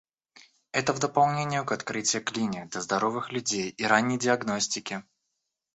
Это 0.71 0.93
в 0.93 0.99
дополнение 0.99 1.63
к 1.63 1.71
открытию 1.71 2.23
клиник 2.23 2.71
для 2.71 2.81
здоровых 2.81 3.31
людей 3.31 3.69
и 3.69 3.83
ранней 3.85 4.17
диагностики. 4.17 5.03